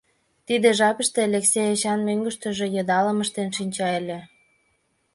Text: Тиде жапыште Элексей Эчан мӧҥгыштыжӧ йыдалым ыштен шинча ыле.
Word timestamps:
Тиде 0.47 0.69
жапыште 0.79 1.19
Элексей 1.27 1.69
Эчан 1.73 1.99
мӧҥгыштыжӧ 2.07 2.65
йыдалым 2.75 3.17
ыштен 3.23 3.49
шинча 3.57 3.89
ыле. 3.99 4.19